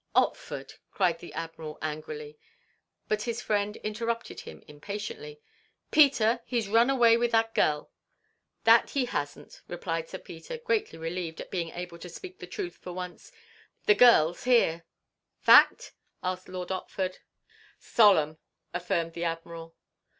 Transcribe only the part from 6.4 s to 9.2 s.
He 's run away with that gel!" "That he